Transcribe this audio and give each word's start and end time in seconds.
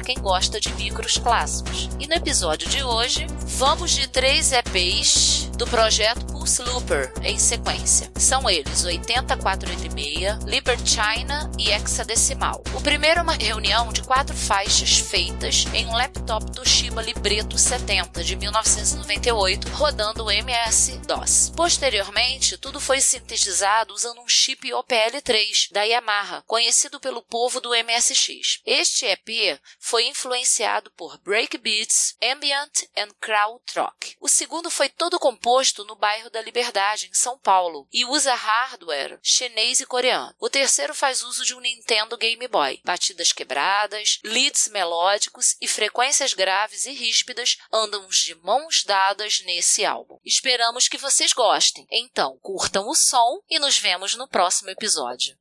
para 0.00 0.06
quem 0.06 0.16
gosta 0.16 0.58
de 0.58 0.72
micros 0.72 1.18
clássicos. 1.18 1.90
E 1.98 2.06
no 2.06 2.14
episódio 2.14 2.66
de 2.70 2.82
hoje, 2.82 3.26
vamos 3.58 3.90
de 3.90 4.08
três 4.08 4.50
EPs 4.50 5.50
do 5.58 5.66
projeto 5.66 6.29
Pulse 6.50 6.62
Looper 6.62 7.12
em 7.22 7.38
sequência. 7.38 8.10
São 8.16 8.50
eles 8.50 8.84
80486, 8.84 10.44
Liber 10.46 10.76
China 10.84 11.48
e 11.56 11.70
Hexadecimal. 11.70 12.60
O 12.74 12.80
primeiro 12.80 13.20
é 13.20 13.22
uma 13.22 13.34
reunião 13.34 13.92
de 13.92 14.02
quatro 14.02 14.36
faixas 14.36 14.98
feitas 14.98 15.64
em 15.72 15.86
um 15.86 15.92
laptop 15.92 16.50
Toshiba 16.50 17.02
Libretto 17.02 17.56
70 17.56 18.24
de 18.24 18.34
1998, 18.34 19.68
rodando 19.68 20.24
o 20.24 20.30
MS-DOS. 20.30 21.52
Posteriormente, 21.54 22.58
tudo 22.58 22.80
foi 22.80 23.00
sintetizado 23.00 23.94
usando 23.94 24.20
um 24.20 24.28
chip 24.28 24.68
OPL3 24.70 25.70
da 25.70 25.84
Yamaha, 25.84 26.42
conhecido 26.48 26.98
pelo 26.98 27.22
povo 27.22 27.60
do 27.60 27.70
MSX. 27.70 28.60
Este 28.66 29.06
EP 29.06 29.60
foi 29.78 30.08
influenciado 30.08 30.90
por 30.96 31.16
breakbeats, 31.18 32.16
ambient 32.20 32.88
and 32.96 33.14
krautrock. 33.20 34.16
O 34.20 34.26
segundo 34.26 34.68
foi 34.68 34.88
todo 34.88 35.16
composto 35.20 35.60
posto 35.60 35.84
no 35.84 35.94
bairro 35.94 36.30
da 36.40 36.42
Liberdade, 36.42 37.08
em 37.10 37.14
São 37.14 37.38
Paulo, 37.38 37.86
e 37.92 38.04
usa 38.04 38.34
hardware 38.34 39.18
chinês 39.22 39.80
e 39.80 39.86
coreano. 39.86 40.34
O 40.40 40.48
terceiro 40.48 40.94
faz 40.94 41.22
uso 41.22 41.44
de 41.44 41.54
um 41.54 41.60
Nintendo 41.60 42.16
Game 42.16 42.48
Boy. 42.48 42.80
Batidas 42.82 43.32
quebradas, 43.32 44.18
leads 44.24 44.68
melódicos 44.68 45.56
e 45.60 45.68
frequências 45.68 46.32
graves 46.32 46.86
e 46.86 46.92
ríspidas 46.92 47.58
andam 47.70 48.06
de 48.08 48.34
mãos 48.36 48.82
dadas 48.84 49.42
nesse 49.44 49.84
álbum. 49.84 50.18
Esperamos 50.24 50.88
que 50.88 50.98
vocês 50.98 51.32
gostem. 51.32 51.86
Então, 51.90 52.38
curtam 52.42 52.88
o 52.88 52.94
som 52.94 53.40
e 53.48 53.58
nos 53.58 53.76
vemos 53.76 54.14
no 54.14 54.26
próximo 54.26 54.70
episódio. 54.70 55.36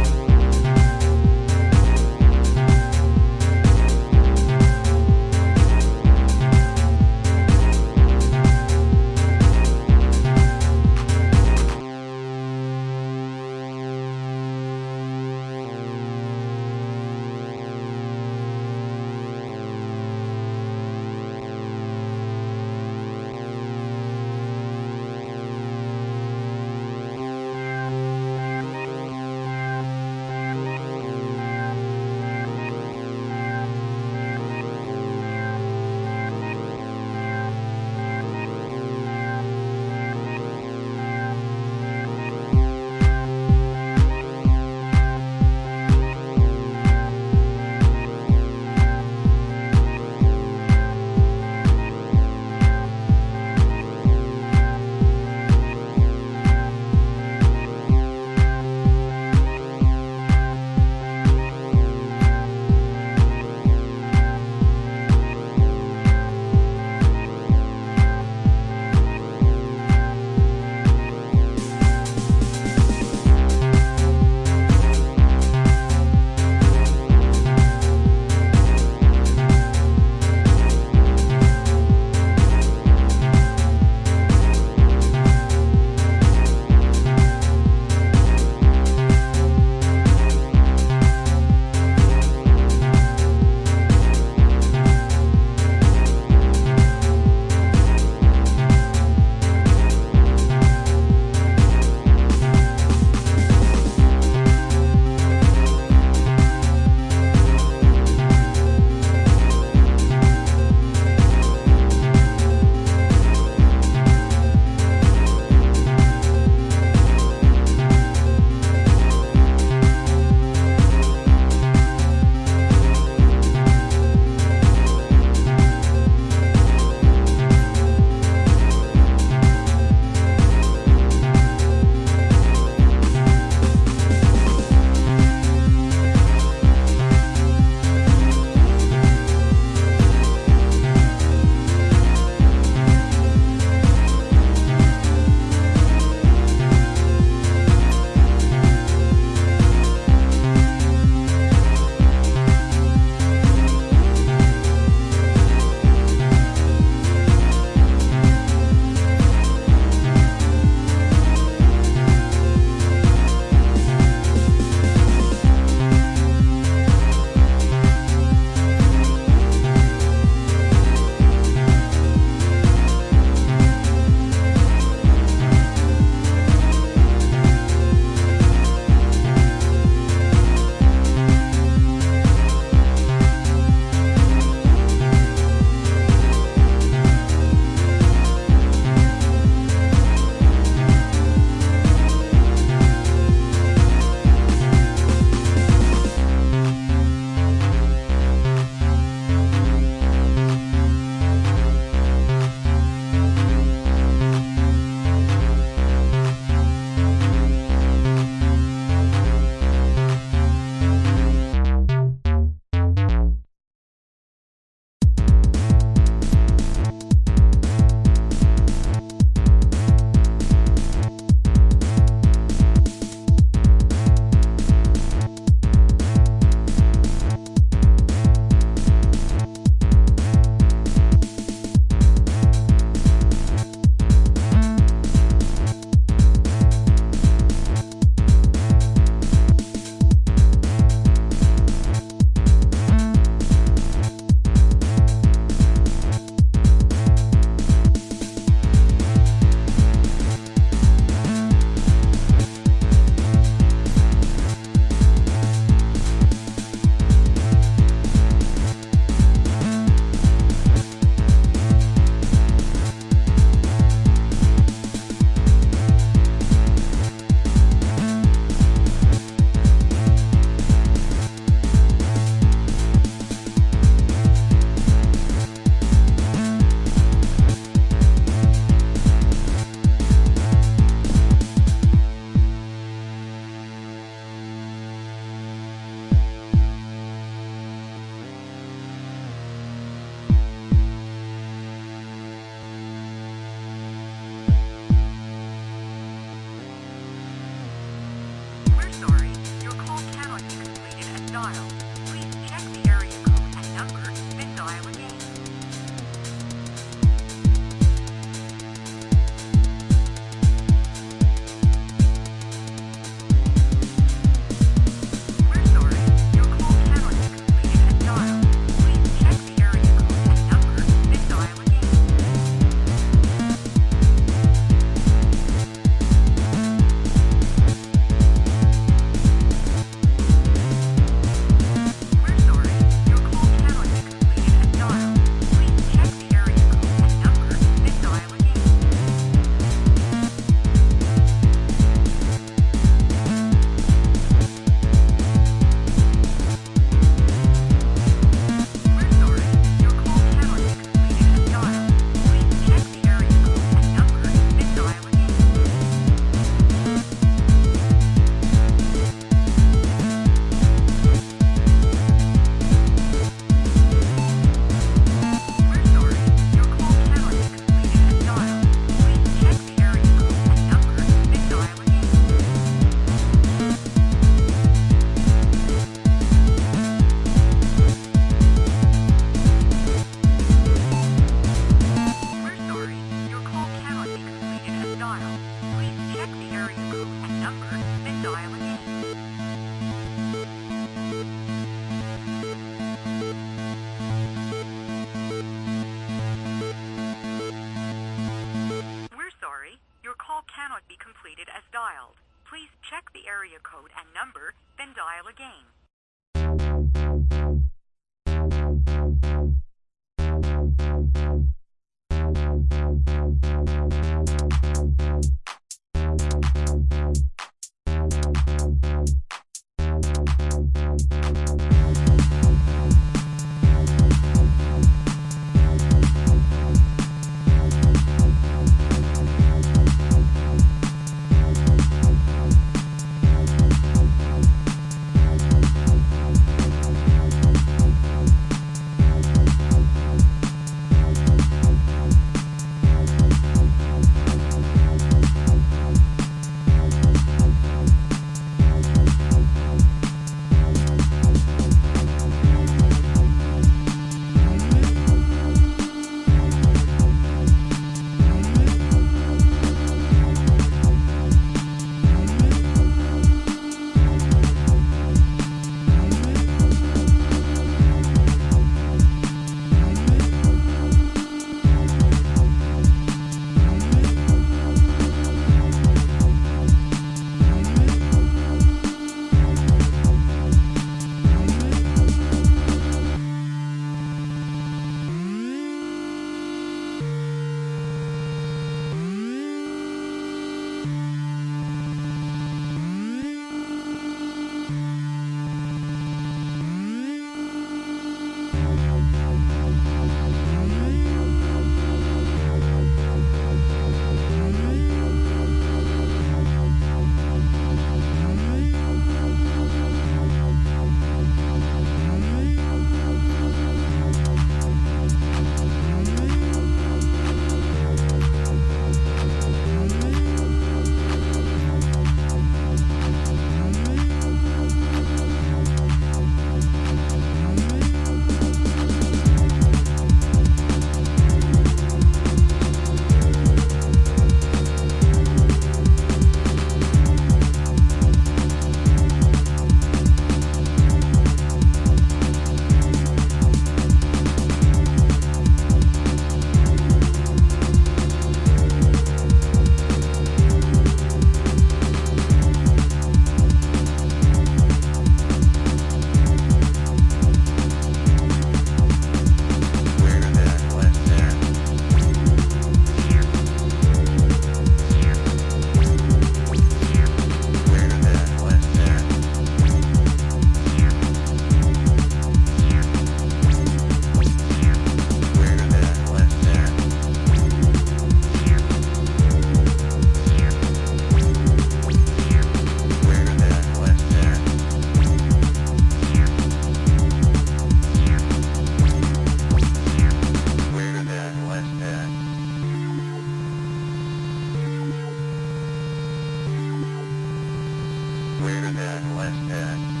greater 598.41 598.71
than 598.71 599.17
less 599.17 599.35
than. 599.47 600.00